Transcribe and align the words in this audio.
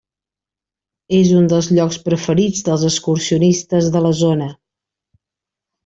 És 1.17 1.33
un 1.41 1.45
dels 1.51 1.67
llocs 1.79 2.01
preferit 2.09 2.63
dels 2.71 2.89
excursionistes 2.91 3.93
de 3.97 4.05
la 4.09 4.15
zona. 4.25 4.53